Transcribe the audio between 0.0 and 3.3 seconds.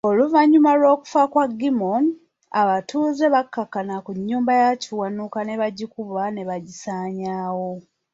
Oluvanyuma lw'okufa kwa Gimmony, abatuuze